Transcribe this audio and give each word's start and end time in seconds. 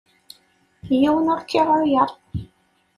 Yiwen 0.99 1.31
ur 1.33 1.41
k-iɛuyer. 1.49 2.09